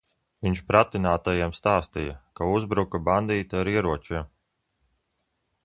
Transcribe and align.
Viņš 0.45 0.61
pratinātājiem 0.69 1.53
stāstīja, 1.57 2.15
ka 2.39 2.49
uzbruka 2.55 3.03
bandīti 3.11 3.61
ar 3.63 3.73
ieročiem. 3.77 4.29